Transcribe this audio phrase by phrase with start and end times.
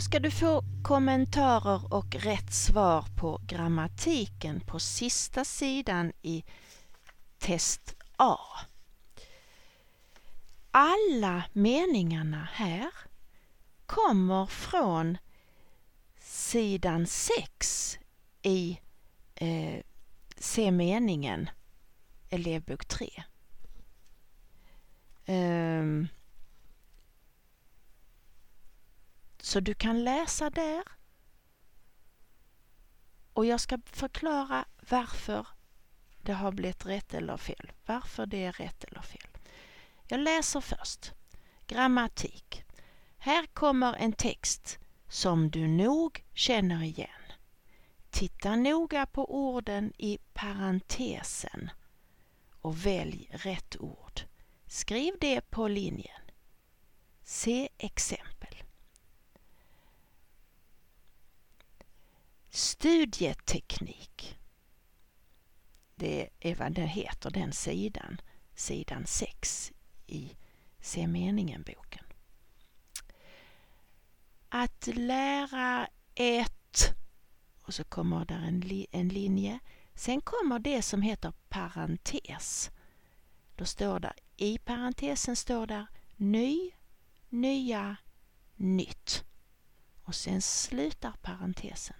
[0.00, 6.44] Då ska du få kommentarer och rätt svar på grammatiken på sista sidan i
[7.38, 8.38] test A.
[10.70, 12.90] Alla meningarna här
[13.86, 15.18] kommer från
[16.20, 17.98] sidan 6
[18.42, 18.80] i
[19.34, 19.80] eh,
[20.36, 21.50] Se meningen
[22.30, 23.22] elevbok 3.
[25.24, 25.69] Eh,
[29.50, 30.82] så du kan läsa där.
[33.32, 35.46] Och jag ska förklara varför
[36.22, 37.72] det har blivit rätt eller fel.
[37.86, 39.28] Varför det är rätt eller fel.
[40.08, 41.12] Jag läser först.
[41.66, 42.64] Grammatik.
[43.18, 44.78] Här kommer en text
[45.08, 47.32] som du nog känner igen.
[48.10, 51.70] Titta noga på orden i parentesen
[52.60, 54.20] och välj rätt ord.
[54.66, 56.22] Skriv det på linjen.
[57.22, 58.29] Se exempel.
[62.80, 64.38] Studieteknik.
[65.94, 68.20] Det är vad den heter, den sidan.
[68.54, 69.72] Sidan 6
[70.06, 70.36] i
[70.80, 72.04] Se meningen-boken.
[74.48, 76.94] Att lära ett
[77.62, 79.58] och så kommer där en, li en linje.
[79.94, 82.70] Sen kommer det som heter parentes.
[83.56, 85.86] Då står där, i parentesen står där
[86.16, 86.70] ny,
[87.28, 87.96] nya,
[88.56, 89.24] nytt.
[90.04, 91.96] Och sen slutar parentesen.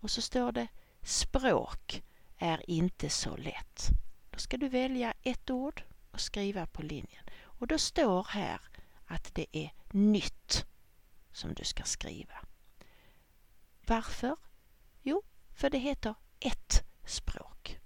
[0.00, 0.68] Och så står det
[1.02, 2.02] språk
[2.38, 3.88] är inte så lätt.
[4.30, 7.24] Då ska du välja ett ord och skriva på linjen.
[7.40, 8.60] Och då står här
[9.06, 10.64] att det är nytt
[11.32, 12.46] som du ska skriva.
[13.86, 14.36] Varför?
[15.02, 15.22] Jo,
[15.54, 17.78] för det heter ett språk.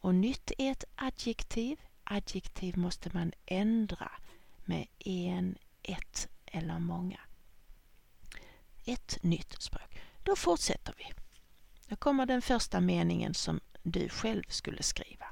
[0.00, 1.80] Och nytt är ett adjektiv.
[2.04, 4.10] Adjektiv måste man ändra
[4.64, 7.20] med en, ett eller många.
[8.84, 9.98] Ett nytt språk.
[10.28, 11.12] Då fortsätter vi.
[11.86, 15.26] Då kommer den första meningen som du själv skulle skriva.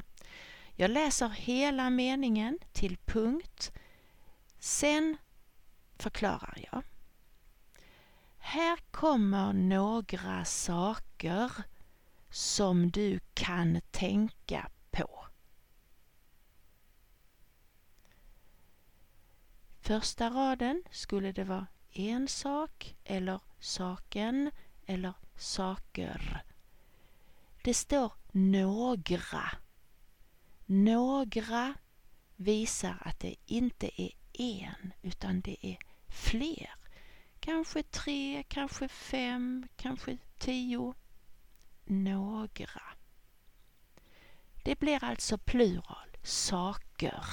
[0.75, 3.73] Jag läser hela meningen till punkt.
[4.59, 5.17] Sen
[5.97, 6.83] förklarar jag.
[8.39, 11.53] Här kommer några saker
[12.31, 15.27] som du kan tänka på.
[19.81, 24.51] Första raden skulle det vara en sak eller saken
[24.87, 26.43] eller saker.
[27.63, 29.51] Det står några.
[30.67, 31.75] Några
[32.37, 36.75] visar att det inte är en utan det är fler.
[37.41, 40.95] Kanske tre, kanske fem, kanske tio.
[41.85, 42.83] Några.
[44.65, 47.25] Det blir alltså plural, saker.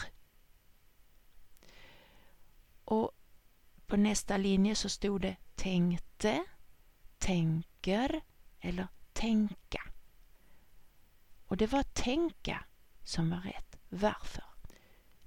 [2.85, 3.11] Och
[3.87, 6.45] på nästa linje så stod det tänkte,
[7.23, 8.21] tänker
[8.59, 9.81] eller tänka.
[11.47, 12.65] Och det var tänka
[13.03, 13.77] som var rätt.
[13.89, 14.43] Varför?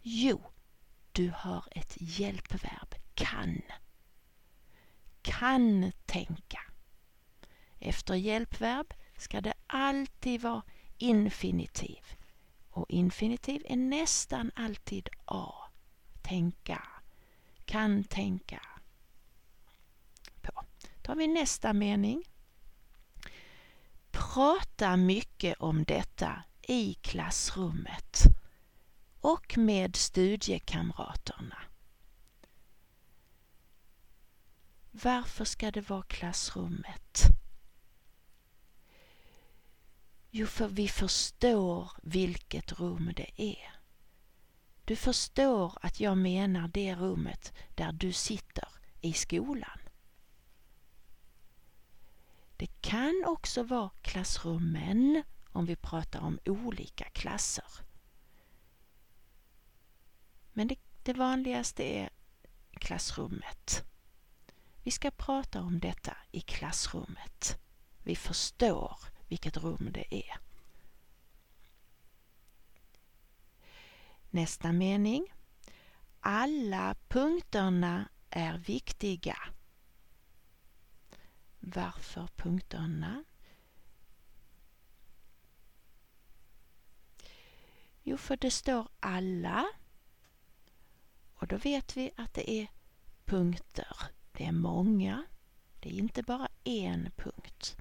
[0.03, 0.51] Jo,
[1.13, 3.63] du har ett hjälpverb, kan.
[5.23, 6.61] Kan tänka.
[7.79, 10.63] Efter hjälpverb ska det alltid vara
[10.99, 12.05] infinitiv.
[12.71, 15.53] Och infinitiv är nästan alltid A.
[16.23, 16.83] Tänka.
[17.65, 18.76] Kan tänka
[21.07, 22.25] tar Då vi nästa mening.
[24.11, 28.23] Prata mycket om detta i klassrummet
[29.21, 31.59] och med studiekamraterna.
[34.91, 37.23] Varför ska det vara klassrummet?
[40.31, 43.73] Jo, för vi förstår vilket rum det är.
[44.85, 48.69] Du förstår att jag menar det rummet där du sitter
[49.01, 49.79] i skolan.
[52.57, 55.23] Det kan också vara klassrummen
[55.53, 57.65] om vi pratar om olika klasser.
[60.53, 62.11] Men det, det vanligaste är
[62.73, 63.85] klassrummet.
[64.83, 67.59] Vi ska prata om detta i klassrummet.
[68.03, 68.99] Vi förstår
[69.29, 70.39] vilket rum det är.
[74.31, 75.33] Nästa mening.
[76.21, 79.39] Alla punkterna är viktiga.
[81.69, 83.25] Varför punkterna?
[88.03, 89.67] Jo, för det står alla
[91.35, 92.69] och då vet vi att det är
[93.25, 93.97] punkter.
[94.33, 95.25] Det är många.
[95.81, 97.77] Det är inte bara en punkt.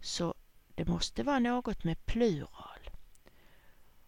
[0.00, 0.34] Så
[0.74, 2.90] det måste vara något med plural.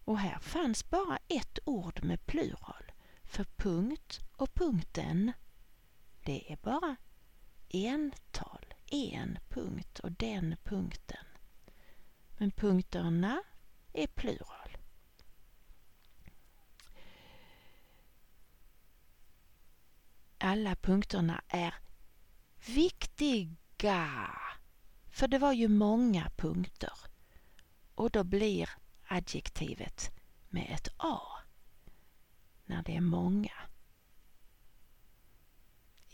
[0.05, 2.93] Och här fanns bara ett ord med plural.
[3.23, 5.33] För punkt och punkten,
[6.25, 6.97] det är bara
[7.73, 8.52] ental,
[8.93, 11.25] en punkt och den punkten.
[12.39, 13.43] Men punkterna
[13.93, 14.77] är plural.
[20.39, 21.75] Alla punkterna är
[22.67, 24.31] viktiga.
[25.11, 26.93] För det var ju många punkter.
[27.95, 28.71] Och då blir
[29.07, 30.11] adjektivet
[30.49, 31.21] med ett A
[32.65, 33.53] när det är många.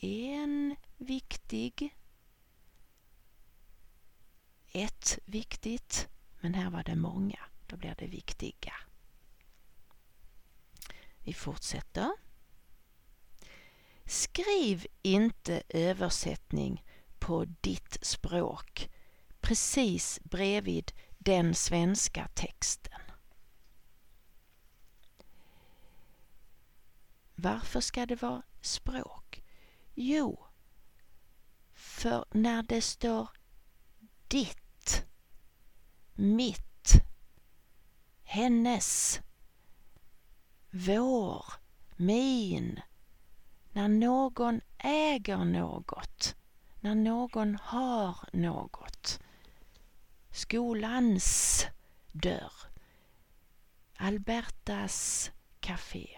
[0.00, 1.97] En viktig,
[4.82, 6.08] ett viktigt,
[6.40, 7.38] men här var det många.
[7.66, 8.74] Då blir det viktiga.
[11.18, 12.12] Vi fortsätter.
[14.04, 16.84] Skriv inte översättning
[17.18, 18.90] på ditt språk
[19.40, 23.00] precis bredvid den svenska texten.
[27.34, 29.42] Varför ska det vara språk?
[29.94, 30.46] Jo,
[31.72, 33.28] för när det står
[34.28, 34.67] ditt,
[36.18, 37.02] mitt,
[38.22, 39.20] hennes,
[40.70, 41.44] vår,
[41.96, 42.80] min,
[43.72, 46.36] när någon äger något,
[46.80, 49.20] när någon har något.
[50.30, 51.64] Skolans
[52.12, 52.52] dörr,
[53.96, 55.30] Albertas
[55.60, 56.08] café,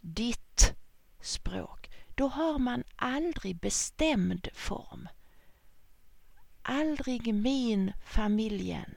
[0.00, 0.74] ditt
[1.20, 1.90] språk.
[2.14, 5.08] Då har man aldrig bestämd form.
[6.62, 8.94] Aldrig min familjen,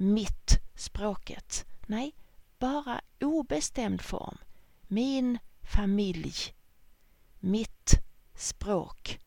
[0.00, 1.66] mitt språket.
[1.86, 2.14] Nej,
[2.58, 4.38] bara obestämd form.
[4.82, 6.34] Min familj,
[7.38, 7.92] mitt
[8.34, 9.20] språk.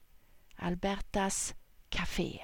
[0.55, 1.53] Albertas
[1.89, 2.39] café.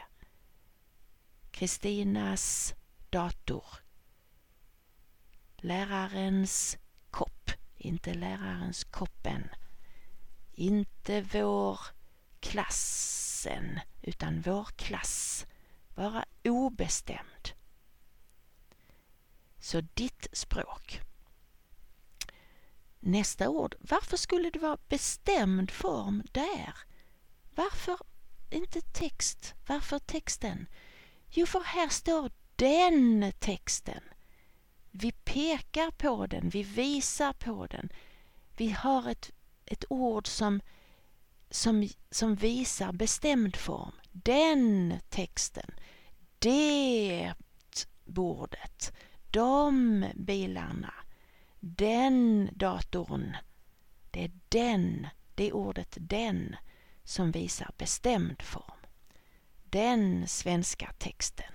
[1.51, 2.73] Kristinas
[3.09, 3.65] dator.
[5.57, 6.77] Lärarens
[7.09, 9.49] kopp, inte lärarens koppen.
[10.51, 11.79] Inte vår
[12.39, 15.45] klassen, utan vår klass.
[15.95, 17.58] Vara obestämd.
[19.69, 21.01] Så ditt språk.
[22.99, 23.75] Nästa ord.
[23.79, 26.73] Varför skulle det vara bestämd form där?
[27.55, 27.97] Varför
[28.49, 29.53] inte text?
[29.67, 30.67] Varför texten?
[31.29, 34.01] Jo, för här står den texten.
[34.91, 37.89] Vi pekar på den, vi visar på den.
[38.57, 39.31] Vi har ett,
[39.65, 40.61] ett ord som,
[41.49, 43.93] som, som visar bestämd form.
[44.11, 45.71] Den texten.
[46.39, 47.33] Det
[48.05, 48.93] bordet.
[49.31, 50.93] De bilarna.
[51.59, 53.35] Den datorn.
[54.11, 56.55] Det är den, det ordet den
[57.03, 58.85] som visar bestämd form.
[59.63, 61.53] Den svenska texten.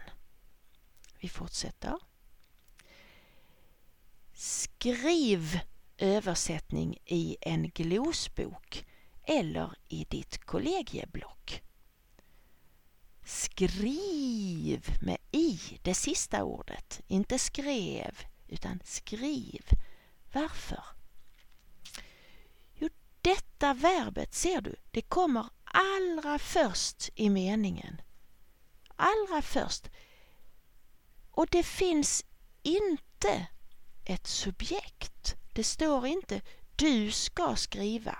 [1.19, 1.99] Vi fortsätter.
[4.35, 5.61] Skriv
[5.99, 8.87] översättning i en glosbok
[9.25, 11.62] eller i ditt kollegieblock.
[13.25, 17.00] Skriv med i, det sista ordet.
[17.06, 19.64] Inte skrev, utan skriv.
[20.32, 20.84] Varför?
[22.75, 22.88] Jo,
[23.20, 28.00] detta verbet, ser du, det kommer allra först i meningen.
[28.96, 29.88] Allra först.
[31.31, 32.25] Och det finns
[32.62, 33.46] inte
[34.04, 35.34] ett subjekt.
[35.53, 36.41] Det står inte
[36.76, 38.19] du ska skriva.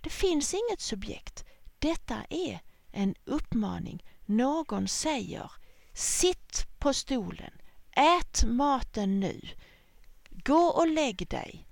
[0.00, 1.44] Det finns inget subjekt.
[1.78, 2.60] Detta är
[2.92, 4.04] en uppmaning.
[4.26, 5.52] Någon säger
[5.94, 7.52] Sitt på stolen,
[7.90, 9.48] ät maten nu,
[10.30, 11.68] gå och lägg dig,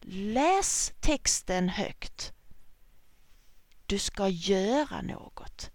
[0.00, 2.32] läs texten högt.
[3.86, 5.70] Du ska göra något.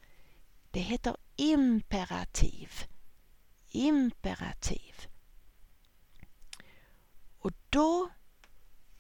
[0.72, 2.72] Det heter imperativ.
[3.70, 5.08] Imperativ.
[7.40, 8.10] Och då,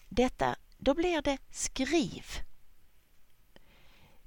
[0.09, 2.25] detta, då blir det skriv.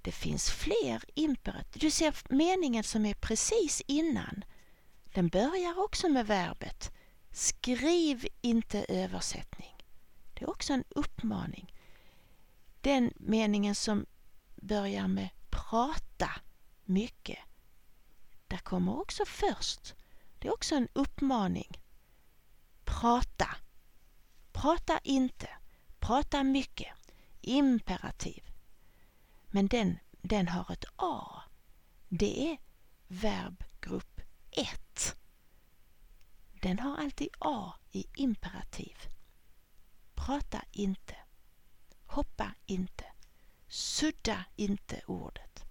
[0.06, 1.80] Det finns fler imperativ.
[1.80, 4.44] Du ser meningen som är precis innan.
[5.14, 6.92] Den börjar också med verbet.
[7.32, 9.76] Skriv inte översättning.
[10.34, 11.74] Det är också en uppmaning.
[12.80, 14.06] Den meningen som
[14.56, 16.30] börjar med prata
[16.84, 17.38] mycket.
[18.46, 19.94] Där kommer också först.
[20.38, 21.80] Det är också en uppmaning.
[22.84, 23.56] Prata.
[24.52, 25.48] Prata inte.
[25.98, 26.94] Prata mycket.
[27.40, 28.45] Imperativ.
[29.56, 31.42] Men den, den har ett A.
[32.08, 32.58] Det är
[33.08, 34.20] verbgrupp
[34.50, 35.16] 1.
[36.62, 38.96] Den har alltid A i imperativ.
[40.14, 41.16] Prata inte.
[42.06, 43.04] Hoppa inte.
[43.68, 45.64] Sudda inte ordet.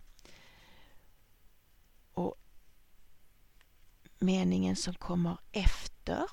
[2.13, 2.36] Och
[4.20, 6.30] meningen som kommer efter,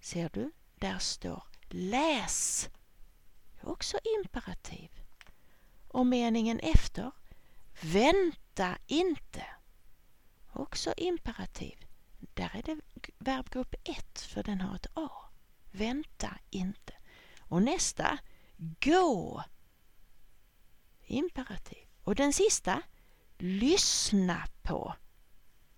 [0.00, 2.68] ser du, där står läs.
[3.54, 4.99] Det är också imperativ.
[5.90, 7.10] Och meningen efter,
[7.80, 9.46] Vänta inte.
[10.52, 11.86] Också imperativ.
[12.34, 12.80] Där är det
[13.18, 15.10] verbgrupp 1 för den har ett A.
[15.70, 16.92] Vänta inte.
[17.40, 18.18] Och nästa,
[18.56, 19.44] gå.
[21.06, 21.86] Imperativ.
[22.04, 22.82] Och den sista,
[23.38, 24.94] lyssna på.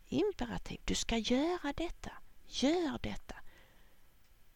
[0.08, 0.80] Imperativ.
[0.84, 2.12] Du ska göra detta.
[2.46, 3.34] Gör detta.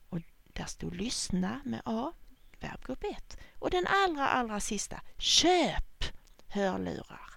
[0.08, 2.12] Och där stod lyssna med A,
[2.60, 3.36] verbgrupp 1.
[3.58, 6.04] Och den allra, allra sista, köp
[6.46, 7.30] hörlurar.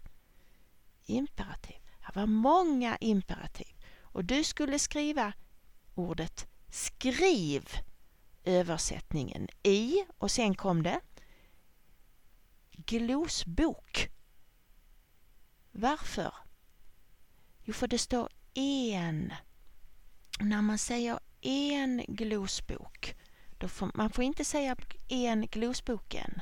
[1.06, 1.76] Imperativ.
[2.00, 3.76] Det var många imperativ.
[4.02, 5.34] Och du skulle skriva
[5.96, 7.70] ordet skriv
[8.44, 11.02] översättningen i och sen kom det
[12.72, 14.10] glosbok.
[15.72, 16.34] Varför?
[17.64, 19.34] Jo, för det står en.
[20.40, 22.89] När man säger en glosbok,
[23.68, 24.76] får, man får inte säga
[25.08, 26.42] en glosboken.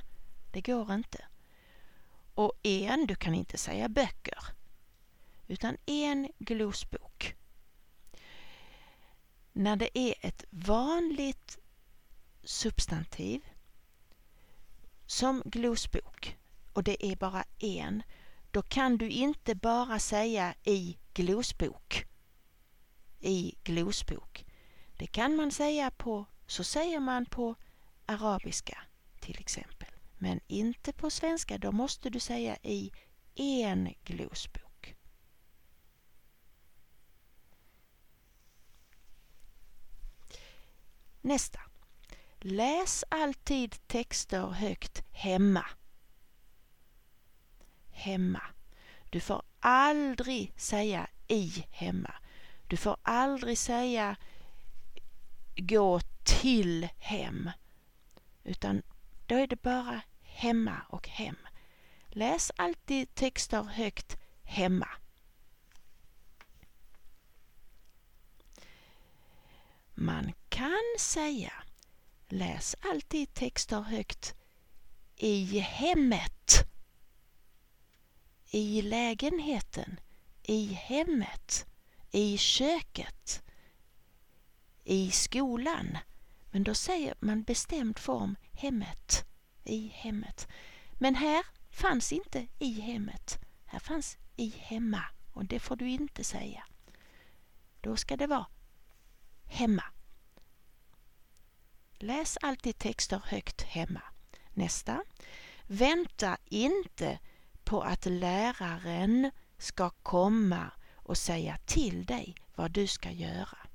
[0.52, 1.26] Det går inte.
[2.34, 4.44] Och en, du kan inte säga böcker.
[5.48, 7.36] Utan en glosbok.
[9.54, 11.58] När det är ett vanligt
[12.44, 13.42] substantiv
[15.06, 16.38] som glosbok
[16.74, 18.04] och det är bara en,
[18.52, 22.06] då kan du inte bara säga i glosbok.
[23.20, 24.46] I glosbok.
[24.98, 27.56] Det kan man säga på, så säger man på
[28.06, 28.77] arabiska
[29.20, 29.89] till exempel.
[30.18, 32.92] Men inte på svenska, då måste du säga i
[33.34, 34.96] en glosbok.
[41.22, 41.60] Nästa.
[42.39, 45.66] Läs alltid texter högt hemma.
[47.89, 48.42] Hemma.
[49.10, 52.13] Du får aldrig säga i hemma.
[52.68, 54.16] Du får aldrig säga
[55.58, 57.52] gå till hem.
[58.44, 58.82] Utan
[59.26, 61.38] då är det bara hemma och hem.
[62.08, 64.90] Läs alltid texter högt hemma.
[69.94, 71.54] Man kan säga
[72.30, 74.36] läs alltid texter högt
[75.16, 76.54] i hemmet,
[78.52, 80.00] i lägenheten,
[80.44, 81.66] i hemmet,
[82.12, 83.44] i köket,
[84.88, 85.98] i skolan.
[86.51, 89.25] Men då säger man bestämd form hemmet,
[89.63, 90.48] i hemmet.
[90.94, 95.03] Men här fanns inte i hemmet, här fanns i hemma
[95.34, 96.63] och det får du inte säga.
[97.82, 98.46] Då ska det vara
[99.44, 99.84] hemma.
[101.94, 104.01] Läs alltid texter högt hemma.
[104.50, 105.03] Nästa.
[105.63, 107.20] Vänta inte
[107.63, 113.67] på att läraren ska komma och säga till dig vad du ska göra.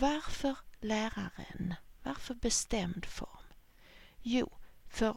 [0.00, 1.74] Varför läraren?
[2.02, 3.46] Varför bestämd form?
[4.22, 5.16] Jo, för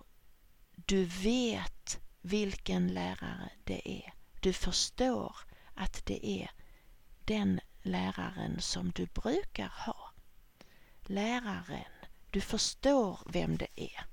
[0.75, 4.13] du vet vilken lärare det är.
[4.41, 5.35] Du förstår
[5.75, 6.51] att det är
[7.25, 10.13] den läraren som du brukar ha.
[11.01, 11.91] Läraren.
[12.31, 14.05] Du förstår vem det är.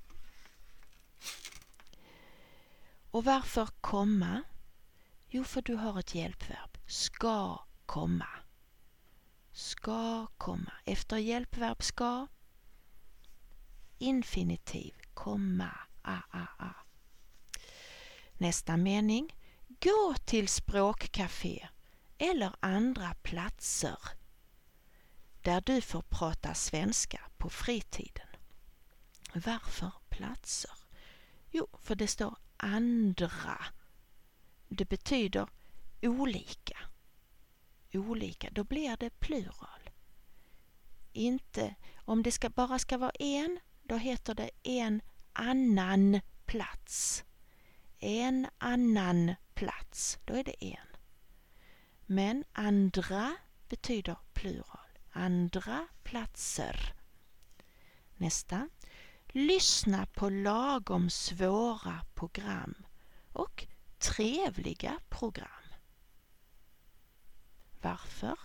[3.11, 4.43] Och varför komma?
[5.29, 6.79] Jo, för du har ett hjälpverb.
[6.87, 8.44] Ska komma.
[9.55, 10.73] Ska komma.
[10.85, 12.27] Efter hjälpverb ska.
[13.99, 14.95] Infinitiv.
[15.15, 15.71] Komma.
[16.03, 16.75] A, a, a.
[18.33, 19.37] Nästa mening.
[19.69, 21.69] Gå till språkcafé
[22.19, 23.99] eller andra platser
[25.43, 28.29] där du får prata svenska på fritiden.
[29.35, 30.73] Varför platser?
[31.51, 33.65] Jo, för det står andra.
[34.69, 35.49] Det betyder
[36.03, 36.79] olika.
[37.99, 39.91] Olika, då blir det plural.
[41.13, 47.25] Inte, om det ska, bara ska vara en, då heter det en annan plats.
[47.99, 50.97] En annan plats, då är det en.
[52.07, 53.37] Men andra
[53.69, 54.79] betyder plural.
[55.13, 56.95] Andra platser.
[58.17, 58.69] Nästa.
[59.27, 62.75] Lyssna på lagom svåra program
[63.33, 63.67] och
[63.99, 65.64] trevliga program.
[67.85, 68.39] Varför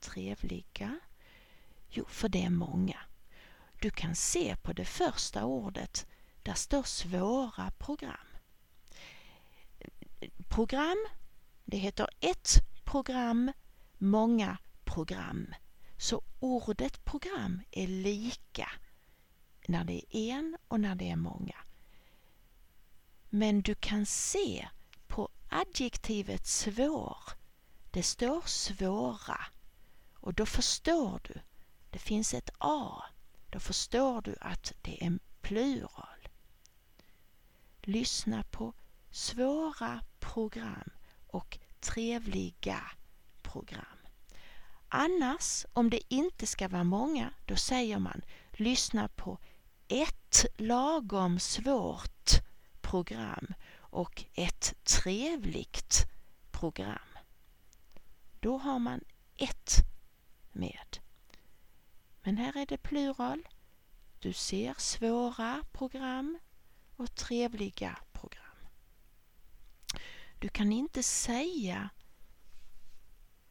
[0.00, 1.00] trevliga?
[1.88, 2.98] Jo, för det är många.
[3.80, 6.06] Du kan se på det första ordet,
[6.42, 8.26] där står svåra program.
[10.48, 11.06] Program,
[11.64, 12.48] det heter ett
[12.84, 13.52] program,
[13.98, 15.54] många program.
[15.96, 18.70] Så ordet program är lika
[19.68, 21.56] när det är en och när det är många.
[23.30, 24.68] Men du kan se
[25.06, 27.43] på adjektivet svår,
[27.94, 29.40] det står svåra
[30.14, 31.40] och då förstår du,
[31.90, 33.02] det finns ett A,
[33.50, 36.28] då förstår du att det är en plural.
[37.82, 38.74] Lyssna på
[39.10, 40.90] svåra program
[41.26, 42.80] och trevliga
[43.42, 43.98] program.
[44.88, 48.22] Annars, om det inte ska vara många, då säger man
[48.52, 49.38] lyssna på
[49.88, 52.30] ett lagom svårt
[52.80, 56.04] program och ett trevligt
[56.50, 57.13] program.
[58.44, 59.00] Då har man
[59.36, 59.76] ett
[60.52, 60.98] med.
[62.22, 63.48] Men här är det plural.
[64.18, 66.38] Du ser svåra program
[66.96, 68.56] och trevliga program.
[70.38, 71.90] Du kan inte säga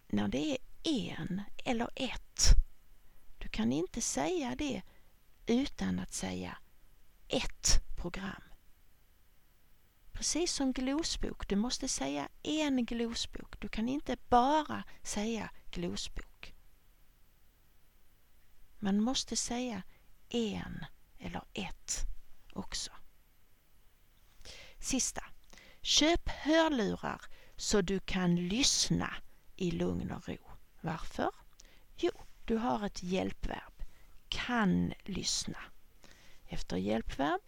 [0.07, 2.49] när det är en eller ett.
[3.37, 4.81] Du kan inte säga det
[5.45, 6.57] utan att säga
[7.27, 8.52] ett program.
[10.13, 13.59] Precis som glosbok, du måste säga en glosbok.
[13.59, 16.55] Du kan inte bara säga glosbok.
[18.79, 19.83] Man måste säga
[20.29, 20.85] en
[21.19, 22.01] eller ett
[22.53, 22.91] också.
[24.79, 25.23] Sista.
[25.81, 27.21] Köp hörlurar
[27.55, 29.13] så du kan lyssna
[29.55, 30.51] i lugn och ro.
[30.81, 31.29] Varför?
[31.95, 32.11] Jo,
[32.45, 33.73] du har ett hjälpverb.
[34.29, 35.59] Kan lyssna.
[36.47, 37.41] Efter hjälpverb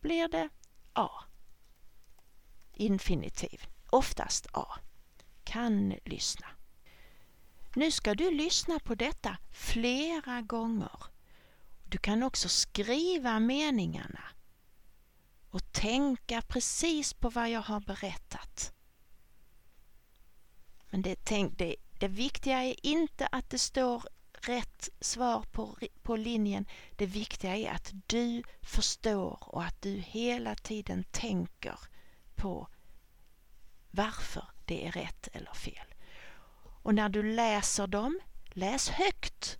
[0.00, 0.48] blir det
[0.92, 1.10] A.
[2.78, 3.66] Infinitiv.
[3.90, 4.66] Oftast A.
[5.44, 6.46] Kan lyssna.
[7.74, 11.02] Nu ska du lyssna på detta flera gånger.
[11.84, 14.22] Du kan också skriva meningarna
[15.50, 18.72] och tänka precis på vad jag har berättat.
[20.90, 24.02] Men det, tänk, det, det viktiga är inte att det står
[24.32, 26.66] rätt svar på, på linjen.
[26.96, 31.78] Det viktiga är att du förstår och att du hela tiden tänker
[32.36, 32.68] på
[33.90, 35.94] varför det är rätt eller fel.
[36.82, 39.58] Och när du läser dem, läs högt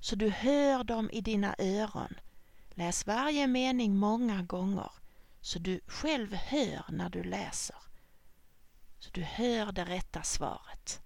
[0.00, 2.14] så du hör dem i dina öron.
[2.70, 4.90] Läs varje mening många gånger
[5.40, 7.76] så du själv hör när du läser.
[8.98, 11.03] Så du hör det rätta svaret.